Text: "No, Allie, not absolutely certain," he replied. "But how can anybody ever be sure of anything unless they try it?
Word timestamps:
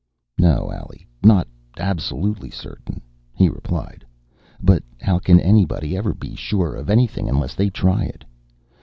"No, 0.39 0.71
Allie, 0.71 1.05
not 1.23 1.47
absolutely 1.77 2.49
certain," 2.49 3.01
he 3.35 3.49
replied. 3.49 4.03
"But 4.59 4.81
how 4.99 5.19
can 5.19 5.39
anybody 5.39 5.95
ever 5.95 6.15
be 6.15 6.33
sure 6.33 6.73
of 6.73 6.89
anything 6.89 7.29
unless 7.29 7.53
they 7.53 7.69
try 7.69 8.05
it? 8.05 8.25